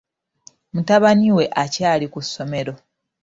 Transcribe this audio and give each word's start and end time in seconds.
Mutabani 0.73 1.29
we 1.37 1.45
akyali 1.63 2.05
ku 2.13 2.19
ssomero. 2.25 2.73